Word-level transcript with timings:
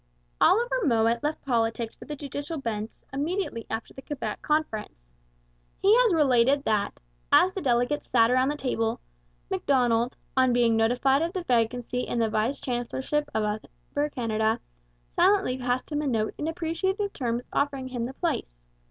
Oliver 0.41 0.83
Mowat 0.83 1.21
left 1.21 1.45
politics 1.45 1.93
for 1.93 2.05
the 2.05 2.15
judicial 2.15 2.57
bench 2.57 2.93
immediately 3.13 3.67
after 3.69 3.93
the 3.93 4.01
Quebec 4.01 4.41
Conference. 4.41 5.05
He 5.79 5.93
has 5.97 6.11
related 6.15 6.63
that, 6.65 6.99
as 7.31 7.53
the 7.53 7.61
delegates 7.61 8.09
sat 8.09 8.31
round 8.31 8.49
the 8.49 8.55
table, 8.57 8.99
Macdonald, 9.51 10.15
on 10.35 10.53
being 10.53 10.75
notified 10.75 11.21
of 11.21 11.33
the 11.33 11.43
vacancy 11.43 11.99
in 11.99 12.17
the 12.17 12.31
vice 12.31 12.59
chancellorship 12.59 13.29
of 13.35 13.43
Upper 13.43 14.09
Canada, 14.09 14.59
silently 15.15 15.59
passed 15.59 15.91
him 15.91 16.01
a 16.01 16.07
note 16.07 16.33
in 16.35 16.47
appreciative 16.47 17.13
terms 17.13 17.43
offering 17.53 17.89
him 17.89 18.05
the 18.07 18.13
place. 18.15 18.55